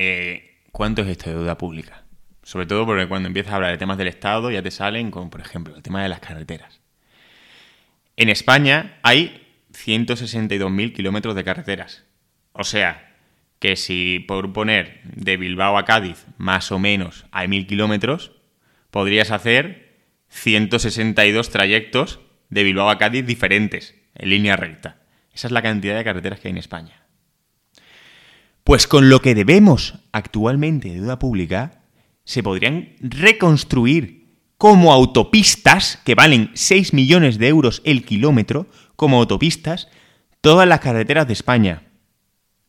eh, 0.00 0.60
cuánto 0.70 1.02
es 1.02 1.08
esto 1.08 1.28
de 1.28 1.36
deuda 1.36 1.58
pública. 1.58 2.04
Sobre 2.44 2.66
todo 2.66 2.86
porque 2.86 3.08
cuando 3.08 3.26
empiezas 3.26 3.52
a 3.52 3.56
hablar 3.56 3.72
de 3.72 3.78
temas 3.78 3.98
del 3.98 4.06
Estado 4.06 4.48
ya 4.50 4.62
te 4.62 4.70
salen 4.70 5.10
con, 5.10 5.28
por 5.28 5.40
ejemplo, 5.40 5.74
el 5.74 5.82
tema 5.82 6.04
de 6.04 6.08
las 6.08 6.20
carreteras. 6.20 6.80
En 8.16 8.28
España 8.28 8.98
hay 9.02 9.44
162.000 9.72 10.92
kilómetros 10.94 11.34
de 11.34 11.42
carreteras. 11.42 12.04
O 12.52 12.62
sea, 12.62 13.16
que 13.58 13.74
si 13.74 14.20
por 14.20 14.52
poner 14.52 15.00
de 15.02 15.36
Bilbao 15.36 15.76
a 15.76 15.84
Cádiz 15.84 16.26
más 16.36 16.70
o 16.70 16.78
menos 16.78 17.26
hay 17.32 17.48
mil 17.48 17.66
kilómetros, 17.66 18.30
podrías 18.92 19.32
hacer 19.32 19.96
162 20.28 21.50
trayectos 21.50 22.20
de 22.50 22.62
Bilbao 22.62 22.88
a 22.88 22.98
Cádiz 22.98 23.26
diferentes, 23.26 23.96
en 24.14 24.30
línea 24.30 24.54
recta. 24.54 25.02
Esa 25.34 25.48
es 25.48 25.52
la 25.52 25.62
cantidad 25.62 25.96
de 25.96 26.04
carreteras 26.04 26.38
que 26.38 26.48
hay 26.48 26.52
en 26.52 26.58
España. 26.58 26.97
Pues 28.68 28.86
con 28.86 29.08
lo 29.08 29.22
que 29.22 29.34
debemos 29.34 29.94
actualmente 30.12 30.88
de 30.88 30.96
deuda 30.96 31.18
pública, 31.18 31.80
se 32.26 32.42
podrían 32.42 32.96
reconstruir 33.00 34.26
como 34.58 34.92
autopistas, 34.92 35.98
que 36.04 36.14
valen 36.14 36.50
6 36.52 36.92
millones 36.92 37.38
de 37.38 37.48
euros 37.48 37.80
el 37.86 38.04
kilómetro, 38.04 38.66
como 38.94 39.16
autopistas, 39.16 39.88
todas 40.42 40.68
las 40.68 40.80
carreteras 40.80 41.26
de 41.26 41.32
España. 41.32 41.84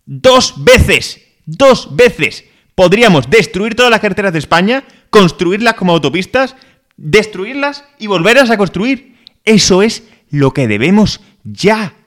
Dos 0.06 0.63
veces, 0.63 1.22
dos 1.46 1.94
veces 1.94 2.46
podríamos 2.75 3.29
destruir 3.29 3.75
todas 3.75 3.91
las 3.91 4.00
carreteras 4.00 4.32
de 4.32 4.39
España, 4.39 4.86
construirlas 5.10 5.74
como 5.74 5.91
autopistas, 5.91 6.56
destruirlas 6.96 7.84
y 8.00 8.08
volverlas 8.08 8.50
a 8.51 8.58
construir. 8.58 9.18
Eso 9.44 9.82
es 9.82 10.03
lo 10.29 10.53
que 10.53 10.70
debemos 10.70 11.20
ya. 11.44 11.99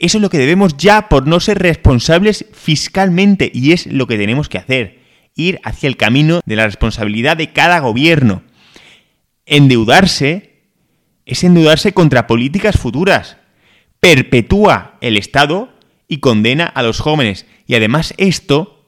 Eso 0.00 0.16
es 0.16 0.22
lo 0.22 0.30
que 0.30 0.38
debemos 0.38 0.78
ya 0.78 1.10
por 1.10 1.26
no 1.26 1.40
ser 1.40 1.58
responsables 1.58 2.46
fiscalmente 2.52 3.50
y 3.52 3.72
es 3.72 3.86
lo 3.86 4.06
que 4.06 4.16
tenemos 4.16 4.48
que 4.48 4.56
hacer. 4.56 4.98
Ir 5.36 5.60
hacia 5.62 5.88
el 5.88 5.98
camino 5.98 6.40
de 6.46 6.56
la 6.56 6.64
responsabilidad 6.64 7.36
de 7.36 7.52
cada 7.52 7.80
gobierno. 7.80 8.42
Endeudarse 9.44 10.62
es 11.26 11.44
endeudarse 11.44 11.92
contra 11.92 12.26
políticas 12.26 12.78
futuras. 12.78 13.36
Perpetúa 14.00 14.96
el 15.02 15.18
Estado 15.18 15.68
y 16.08 16.20
condena 16.20 16.64
a 16.64 16.82
los 16.82 16.98
jóvenes. 17.00 17.44
Y 17.66 17.74
además 17.74 18.14
esto 18.16 18.86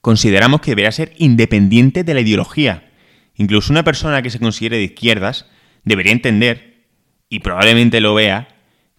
consideramos 0.00 0.62
que 0.62 0.72
debería 0.72 0.90
ser 0.90 1.12
independiente 1.16 2.02
de 2.02 2.14
la 2.14 2.22
ideología. 2.22 2.90
Incluso 3.36 3.72
una 3.72 3.84
persona 3.84 4.20
que 4.20 4.30
se 4.30 4.40
considere 4.40 4.78
de 4.78 4.82
izquierdas 4.82 5.46
debería 5.84 6.10
entender, 6.10 6.86
y 7.28 7.38
probablemente 7.38 8.00
lo 8.00 8.14
vea, 8.14 8.48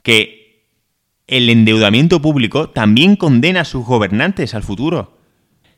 que 0.01 0.42
el 1.27 1.49
endeudamiento 1.49 2.21
público 2.21 2.69
también 2.69 3.15
condena 3.15 3.61
a 3.61 3.65
sus 3.65 3.85
gobernantes 3.85 4.53
al 4.53 4.63
futuro. 4.63 5.17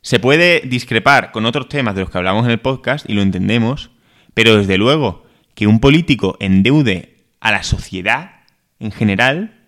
Se 0.02 0.20
puede 0.20 0.62
discrepar 0.62 1.32
con 1.32 1.46
otros 1.46 1.70
temas 1.70 1.96
de 1.96 2.02
los 2.02 2.10
que 2.10 2.18
hablamos 2.18 2.46
en 2.46 2.52
el 2.52 2.60
podcast 2.60 3.10
y 3.10 3.14
lo 3.14 3.22
entendemos, 3.22 3.92
pero 4.34 4.58
desde 4.58 4.78
luego 4.78 5.26
que 5.54 5.68
un 5.68 5.80
político 5.80 6.38
endeude 6.40 7.18
a 7.40 7.52
la 7.52 7.64
sociedad 7.64 8.32
en 8.80 8.92
general, 8.92 9.62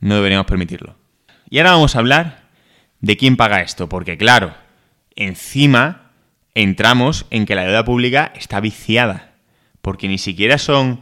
no 0.00 0.16
deberíamos 0.16 0.46
permitirlo. 0.46 0.96
Y 1.48 1.58
ahora 1.58 1.72
vamos 1.72 1.94
a 1.94 2.00
hablar 2.00 2.48
de 3.00 3.16
quién 3.16 3.36
paga 3.36 3.62
esto, 3.62 3.88
porque 3.88 4.18
claro, 4.18 4.54
encima 5.14 6.12
entramos 6.54 7.26
en 7.30 7.46
que 7.46 7.54
la 7.54 7.64
deuda 7.64 7.84
pública 7.84 8.32
está 8.34 8.60
viciada, 8.60 9.34
porque 9.80 10.08
ni 10.08 10.18
siquiera 10.18 10.58
son 10.58 11.00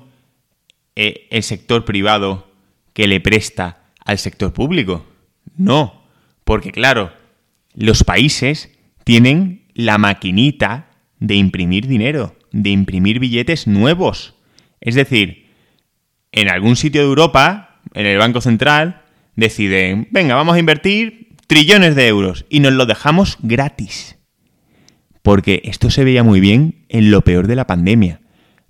eh, 0.95 1.27
el 1.31 1.43
sector 1.43 1.85
privado 1.85 2.51
que 2.93 3.07
le 3.07 3.21
presta 3.21 3.86
al 4.07 4.19
sector 4.19 4.55
público. 4.55 5.05
No, 5.57 6.05
porque 6.45 6.73
claro, 6.73 7.13
los 7.75 8.05
países 8.05 8.71
tienen 9.05 9.67
la 9.75 9.99
maquinita 9.99 10.91
de 11.21 11.35
imprimir 11.35 11.87
dinero, 11.87 12.37
de 12.53 12.71
imprimir 12.71 13.19
billetes 13.19 13.67
nuevos. 13.67 14.35
Es 14.81 14.95
decir, 14.95 15.47
en 16.33 16.49
algún 16.49 16.77
sitio 16.77 17.03
de 17.03 17.09
Europa, 17.09 17.81
en 17.95 18.07
el 18.07 18.19
Banco 18.19 18.41
Central, 18.41 19.03
deciden, 19.35 20.09
venga, 20.11 20.35
vamos 20.35 20.57
a 20.57 20.61
invertir 20.61 21.35
trillones 21.47 21.95
de 21.95 22.09
euros 22.09 22.47
y 22.49 22.61
nos 22.61 22.73
lo 22.73 22.87
dejamos 22.87 23.39
gratis. 23.43 24.19
Porque 25.23 25.63
esto 25.65 25.91
se 25.91 26.05
veía 26.05 26.23
muy 26.23 26.41
bien 26.41 26.87
en 26.89 27.11
lo 27.11 27.23
peor 27.23 27.49
de 27.49 27.57
la 27.57 27.67
pandemia, 27.67 28.21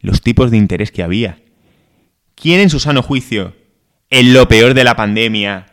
los 0.01 0.23
tipos 0.23 0.51
de 0.51 0.57
interés 0.57 0.91
que 0.91 1.03
había. 1.03 1.39
¿Quién 2.35 2.61
en 2.61 2.71
su 2.71 2.81
sano 2.81 3.03
juicio, 3.03 3.55
en 4.11 4.33
lo 4.33 4.49
peor 4.49 4.75
de 4.75 4.85
la 4.85 4.97
pandemia, 4.97 5.67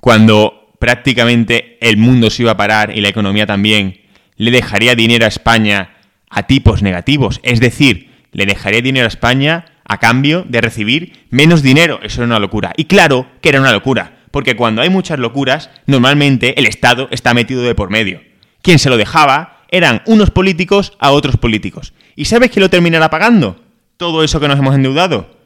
cuando 0.00 0.74
prácticamente 0.78 1.78
el 1.80 1.96
mundo 1.96 2.30
se 2.30 2.42
iba 2.42 2.52
a 2.52 2.56
parar 2.56 2.96
y 2.96 3.00
la 3.00 3.08
economía 3.08 3.46
también, 3.46 4.00
le 4.36 4.50
dejaría 4.50 4.94
dinero 4.94 5.24
a 5.24 5.28
España 5.28 5.96
a 6.30 6.46
tipos 6.46 6.82
negativos? 6.82 7.40
Es 7.42 7.60
decir, 7.60 8.10
le 8.32 8.46
dejaría 8.46 8.82
dinero 8.82 9.06
a 9.06 9.08
España 9.08 9.66
a 9.84 9.98
cambio 9.98 10.44
de 10.48 10.60
recibir 10.60 11.26
menos 11.30 11.62
dinero. 11.62 12.00
Eso 12.02 12.20
era 12.20 12.26
una 12.26 12.38
locura. 12.38 12.72
Y 12.76 12.84
claro 12.84 13.26
que 13.40 13.48
era 13.48 13.60
una 13.60 13.72
locura 13.72 14.16
porque 14.36 14.54
cuando 14.54 14.82
hay 14.82 14.90
muchas 14.90 15.18
locuras, 15.18 15.70
normalmente 15.86 16.60
el 16.60 16.66
Estado 16.66 17.08
está 17.10 17.32
metido 17.32 17.62
de 17.62 17.74
por 17.74 17.88
medio. 17.88 18.20
Quien 18.60 18.78
se 18.78 18.90
lo 18.90 18.98
dejaba 18.98 19.62
eran 19.70 20.02
unos 20.04 20.30
políticos 20.30 20.92
a 20.98 21.12
otros 21.12 21.38
políticos. 21.38 21.94
¿Y 22.16 22.26
sabes 22.26 22.50
quién 22.50 22.62
lo 22.62 22.68
terminará 22.68 23.08
pagando? 23.08 23.58
Todo 23.96 24.22
eso 24.22 24.38
que 24.38 24.46
nos 24.48 24.58
hemos 24.58 24.74
endeudado. 24.74 25.38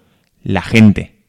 La 0.43 0.61
gente. 0.61 1.20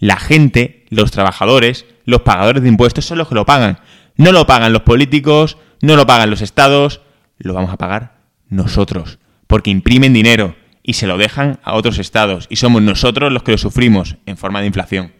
La 0.00 0.16
gente, 0.16 0.86
los 0.88 1.10
trabajadores, 1.10 1.84
los 2.06 2.22
pagadores 2.22 2.62
de 2.62 2.70
impuestos 2.70 3.04
son 3.04 3.18
los 3.18 3.28
que 3.28 3.34
lo 3.34 3.44
pagan. 3.44 3.78
No 4.16 4.32
lo 4.32 4.46
pagan 4.46 4.72
los 4.72 4.82
políticos, 4.82 5.58
no 5.82 5.94
lo 5.94 6.06
pagan 6.06 6.30
los 6.30 6.40
estados, 6.40 7.02
lo 7.38 7.52
vamos 7.52 7.70
a 7.70 7.76
pagar 7.76 8.22
nosotros. 8.48 9.18
Porque 9.46 9.70
imprimen 9.70 10.14
dinero 10.14 10.56
y 10.82 10.94
se 10.94 11.06
lo 11.06 11.18
dejan 11.18 11.60
a 11.62 11.74
otros 11.74 11.98
estados. 11.98 12.46
Y 12.48 12.56
somos 12.56 12.80
nosotros 12.80 13.30
los 13.30 13.42
que 13.42 13.52
lo 13.52 13.58
sufrimos 13.58 14.16
en 14.24 14.38
forma 14.38 14.60
de 14.60 14.68
inflación. 14.68 15.12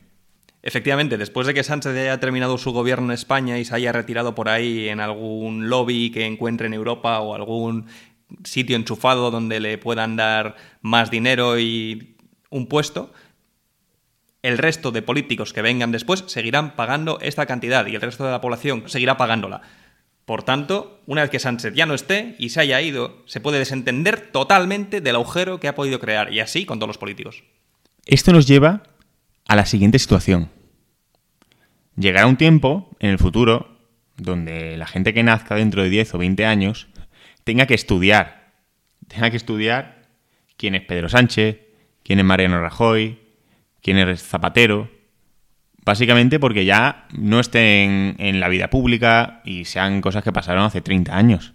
Efectivamente, 0.63 1.19
después 1.19 1.47
de 1.47 1.55
que 1.55 1.63
Sánchez 1.63 1.93
haya 1.93 2.19
terminado 2.19 2.57
su 2.57 2.73
gobierno 2.73 3.07
en 3.07 3.13
España 3.13 3.59
y 3.59 3.67
se 3.67 3.75
haya 3.75 3.93
retirado 3.93 4.35
por 4.35 4.49
ahí 4.49 4.89
en 4.89 5.01
algún 5.01 5.69
lobby 5.69 6.11
que 6.11 6.25
encuentre 6.25 6.67
en 6.67 6.75
Europa 6.75 7.21
o 7.21 7.35
algún 7.35 7.87
sitio 8.45 8.77
enchufado 8.77 9.31
donde 9.31 9.61
le 9.61 9.77
puedan 9.77 10.17
dar 10.17 10.57
más 10.81 11.11
dinero 11.11 11.59
y 11.59 12.17
un 12.51 12.67
puesto, 12.67 13.13
el 14.43 14.59
resto 14.59 14.91
de 14.91 15.03
políticos 15.03 15.53
que 15.53 15.63
vengan 15.63 15.93
después 15.93 16.25
seguirán 16.27 16.77
pagando 16.77 17.19
esta 17.21 17.47
cantidad 17.47 17.87
y 17.87 17.95
el 17.95 18.01
resto 18.01 18.25
de 18.25 18.31
la 18.31 18.41
población 18.41 18.85
seguirá 18.87 19.17
pagándola. 19.17 19.63
Por 20.25 20.43
tanto, 20.45 21.01
una 21.07 21.23
vez 21.23 21.31
que 21.31 21.39
Sánchez 21.39 21.75
ya 21.75 21.87
no 21.87 21.95
esté 21.95 22.37
y 22.39 22.51
se 22.51 22.61
haya 22.61 22.81
ido, 22.81 23.23
se 23.27 23.41
puede 23.41 23.59
desentender 23.59 24.31
totalmente 24.31 25.01
del 25.01 25.17
agujero 25.17 25.59
que 25.59 25.69
ha 25.69 25.75
podido 25.75 25.99
crear, 25.99 26.33
y 26.33 26.41
así 26.41 26.65
con 26.65 26.79
todos 26.79 26.89
los 26.89 26.99
políticos. 26.99 27.43
Esto 28.07 28.33
nos 28.33 28.47
lleva 28.47 28.85
a 29.49 29.57
la 29.57 29.67
siguiente 29.67 29.99
situación. 29.99 30.51
Llegará 31.97 32.27
un 32.27 32.37
tiempo 32.37 32.89
en 33.01 33.11
el 33.11 33.19
futuro 33.19 33.77
donde 34.17 34.77
la 34.77 34.87
gente 34.87 35.13
que 35.13 35.23
nazca 35.23 35.57
dentro 35.57 35.83
de 35.83 35.91
10 35.91 36.15
o 36.15 36.19
20 36.19 36.47
años 36.47 36.89
tenga 37.45 37.67
que 37.67 37.75
estudiar. 37.75 38.53
Tenga 39.09 39.31
que 39.31 39.37
estudiar 39.37 40.03
quién 40.57 40.75
es 40.75 40.83
Pedro 40.83 41.09
Sánchez, 41.09 41.59
quién 42.05 42.21
es 42.21 42.25
Mariano 42.25 42.61
Rajoy, 42.61 43.20
quién 43.83 43.99
es 43.99 44.23
Zapatero. 44.23 44.91
Básicamente 45.85 46.39
porque 46.39 46.65
ya 46.65 47.07
no 47.13 47.41
estén 47.41 48.17
en 48.19 48.41
la 48.41 48.49
vida 48.49 48.69
pública 48.69 49.41
y 49.45 49.65
sean 49.65 50.01
cosas 50.01 50.23
que 50.23 50.33
pasaron 50.33 50.65
hace 50.65 50.81
30 50.81 51.17
años. 51.17 51.55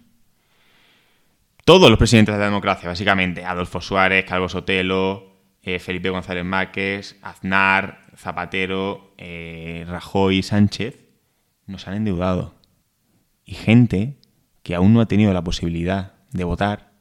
Todos 1.64 1.90
los 1.90 1.98
presidentes 1.98 2.34
de 2.34 2.40
la 2.40 2.46
democracia, 2.46 2.88
básicamente. 2.88 3.44
Adolfo 3.44 3.80
Suárez, 3.80 4.24
Calvo 4.24 4.48
Sotelo, 4.48 5.36
eh, 5.62 5.78
Felipe 5.78 6.10
González 6.10 6.44
Márquez, 6.44 7.16
Aznar, 7.22 8.06
Zapatero, 8.16 9.14
eh, 9.18 9.84
Rajoy 9.88 10.42
Sánchez 10.42 11.06
nos 11.66 11.88
han 11.88 11.94
endeudado. 11.94 12.54
Y 13.44 13.54
gente 13.54 14.16
que 14.62 14.74
aún 14.74 14.94
no 14.94 15.00
ha 15.00 15.06
tenido 15.06 15.32
la 15.32 15.44
posibilidad 15.44 16.14
de 16.32 16.44
votar 16.44 16.92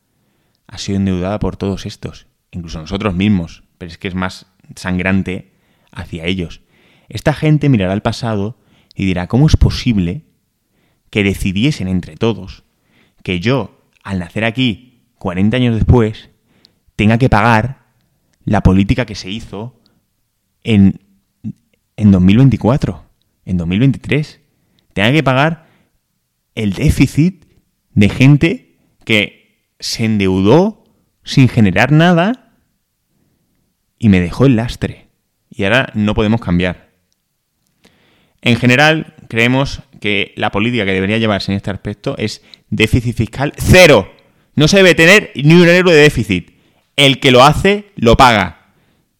ha 0.67 0.77
sido 0.77 0.97
endeudada 0.97 1.39
por 1.39 1.57
todos 1.57 1.85
estos, 1.85 2.27
incluso 2.51 2.79
nosotros 2.79 3.13
mismos, 3.13 3.63
pero 3.77 3.91
es 3.91 3.97
que 3.97 4.07
es 4.07 4.15
más 4.15 4.47
sangrante 4.75 5.53
hacia 5.91 6.25
ellos. 6.25 6.61
Esta 7.09 7.33
gente 7.33 7.69
mirará 7.69 7.93
al 7.93 8.01
pasado 8.01 8.57
y 8.95 9.05
dirá, 9.05 9.27
¿cómo 9.27 9.47
es 9.47 9.57
posible 9.57 10.25
que 11.09 11.23
decidiesen 11.23 11.87
entre 11.87 12.15
todos 12.15 12.63
que 13.23 13.39
yo, 13.39 13.81
al 14.03 14.19
nacer 14.19 14.45
aquí, 14.45 15.01
40 15.17 15.57
años 15.57 15.75
después, 15.75 16.29
tenga 16.95 17.17
que 17.17 17.29
pagar 17.29 17.85
la 18.43 18.61
política 18.61 19.05
que 19.05 19.15
se 19.15 19.31
hizo 19.31 19.81
en, 20.63 21.01
en 21.97 22.11
2024, 22.11 23.03
en 23.45 23.57
2023. 23.57 24.39
Tenga 24.93 25.11
que 25.11 25.23
pagar 25.23 25.67
el 26.53 26.73
déficit 26.73 27.45
de 27.93 28.09
gente 28.09 28.77
que 29.03 29.69
se 29.79 30.05
endeudó 30.05 30.83
sin 31.23 31.47
generar 31.47 31.91
nada 31.91 32.44
y 33.99 34.09
me 34.09 34.21
dejó 34.21 34.45
el 34.45 34.55
lastre. 34.55 35.07
Y 35.49 35.63
ahora 35.63 35.91
no 35.93 36.13
podemos 36.13 36.41
cambiar. 36.41 36.89
En 38.41 38.57
general, 38.57 39.15
creemos 39.27 39.81
que 39.99 40.33
la 40.35 40.51
política 40.51 40.85
que 40.85 40.93
debería 40.93 41.17
llevarse 41.17 41.51
en 41.51 41.57
este 41.57 41.71
aspecto 41.71 42.15
es 42.17 42.43
déficit 42.69 43.15
fiscal 43.15 43.53
cero. 43.57 44.11
No 44.55 44.67
se 44.67 44.77
debe 44.77 44.95
tener 44.95 45.31
ni 45.35 45.53
un 45.53 45.67
euro 45.67 45.91
de 45.91 45.97
déficit 45.97 46.51
el 46.95 47.19
que 47.19 47.31
lo 47.31 47.43
hace 47.43 47.91
lo 47.95 48.15
paga. 48.15 48.71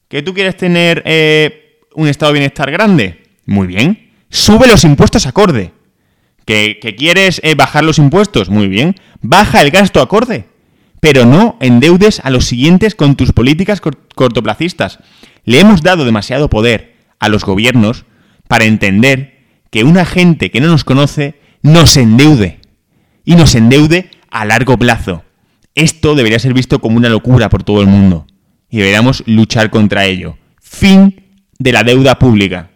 ¿Que 0.08 0.22
tú 0.22 0.34
quieres 0.34 0.56
tener 0.56 1.02
eh, 1.06 1.80
un 1.96 2.08
estado 2.08 2.32
de 2.32 2.40
bienestar 2.40 2.72
grande? 2.72 3.24
Muy 3.46 3.68
bien. 3.68 4.12
Sube 4.30 4.68
los 4.68 4.84
impuestos 4.84 5.26
acorde. 5.26 5.72
¿Que, 6.46 6.78
quieres 6.98 7.42
eh, 7.44 7.56
bajar 7.56 7.84
los 7.84 7.98
impuestos? 7.98 8.50
Muy 8.50 8.68
bien. 8.68 8.96
Baja 9.22 9.62
el 9.62 9.72
gasto 9.72 10.02
acorde. 10.02 10.46
Pero 11.00 11.26
no 11.26 11.58
endeudes 11.60 12.20
a 12.24 12.30
los 12.30 12.46
siguientes 12.46 12.96
con 12.96 13.16
tus 13.16 13.32
políticas 13.32 13.82
cortoplacistas. 13.82 15.00
Le 15.44 15.60
hemos 15.60 15.82
dado 15.82 16.06
demasiado 16.06 16.50
poder 16.50 16.96
a 17.20 17.30
los 17.30 17.44
gobiernos 17.44 18.06
para 18.48 18.66
entender 18.66 19.36
que 19.70 19.84
una 19.84 20.06
gente 20.06 20.52
que 20.52 20.62
no 20.62 20.68
nos 20.68 20.84
conoce 20.84 21.40
nos 21.62 21.98
endeude. 21.98 22.60
Y 23.24 23.36
nos 23.36 23.56
endeude 23.56 24.10
a 24.30 24.46
largo 24.46 24.78
plazo. 24.78 25.24
Esto 25.74 26.16
debería 26.16 26.40
ser 26.40 26.54
visto 26.54 26.80
como 26.80 26.98
una 26.98 27.10
locura 27.10 27.50
por 27.50 27.64
todo 27.64 27.82
el 27.82 27.88
mundo. 27.88 28.26
Y 28.70 28.78
deberíamos 28.78 29.24
luchar 29.26 29.70
contra 29.70 30.06
ello. 30.06 30.38
Fin 30.62 31.24
de 31.60 31.72
la 31.72 31.84
deuda 31.84 32.18
pública. 32.18 32.70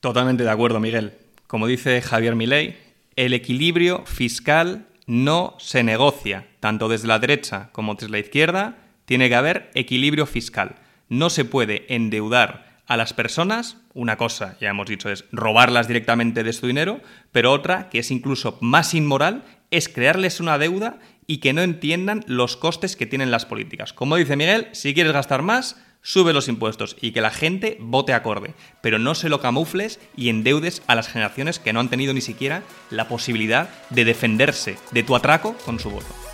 Totalmente 0.00 0.42
de 0.42 0.50
acuerdo, 0.50 0.80
Miguel. 0.80 1.12
Como 1.46 1.66
dice 1.66 2.02
Javier 2.02 2.34
Milei, 2.34 2.76
el 3.16 3.34
equilibrio 3.34 4.04
fiscal 4.06 4.86
no 5.06 5.54
se 5.58 5.82
negocia. 5.82 6.46
Tanto 6.60 6.88
desde 6.88 7.08
la 7.08 7.18
derecha 7.18 7.70
como 7.72 7.94
desde 7.94 8.10
la 8.10 8.18
izquierda 8.18 8.76
tiene 9.04 9.28
que 9.28 9.34
haber 9.34 9.70
equilibrio 9.74 10.26
fiscal. 10.26 10.76
No 11.08 11.30
se 11.30 11.44
puede 11.44 11.92
endeudar 11.94 12.72
a 12.86 12.96
las 12.96 13.12
personas, 13.12 13.78
una 13.94 14.16
cosa, 14.16 14.56
ya 14.60 14.70
hemos 14.70 14.86
dicho, 14.86 15.08
es 15.08 15.24
robarlas 15.32 15.88
directamente 15.88 16.42
de 16.42 16.52
su 16.52 16.66
dinero, 16.66 17.00
pero 17.30 17.52
otra, 17.52 17.88
que 17.88 18.00
es 18.00 18.10
incluso 18.10 18.58
más 18.60 18.94
inmoral, 18.94 19.44
es 19.70 19.88
crearles 19.88 20.40
una 20.40 20.58
deuda 20.58 20.98
y 21.26 21.38
que 21.38 21.52
no 21.52 21.62
entiendan 21.62 22.24
los 22.26 22.56
costes 22.56 22.96
que 22.96 23.06
tienen 23.06 23.30
las 23.30 23.46
políticas. 23.46 23.92
Como 23.92 24.16
dice 24.16 24.36
Miguel, 24.36 24.68
si 24.72 24.94
quieres 24.94 25.12
gastar 25.12 25.42
más, 25.42 25.82
sube 26.02 26.32
los 26.32 26.48
impuestos 26.48 26.96
y 27.00 27.12
que 27.12 27.20
la 27.20 27.30
gente 27.30 27.78
vote 27.80 28.12
acorde, 28.12 28.54
pero 28.80 28.98
no 28.98 29.14
se 29.14 29.28
lo 29.28 29.40
camufles 29.40 30.00
y 30.16 30.28
endeudes 30.28 30.82
a 30.86 30.94
las 30.94 31.08
generaciones 31.08 31.58
que 31.58 31.72
no 31.72 31.80
han 31.80 31.90
tenido 31.90 32.12
ni 32.12 32.20
siquiera 32.20 32.62
la 32.90 33.08
posibilidad 33.08 33.70
de 33.90 34.04
defenderse 34.04 34.76
de 34.90 35.02
tu 35.02 35.16
atraco 35.16 35.56
con 35.64 35.78
su 35.78 35.90
voto. 35.90 36.31